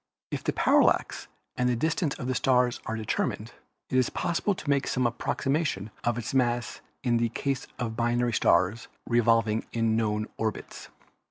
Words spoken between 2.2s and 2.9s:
a star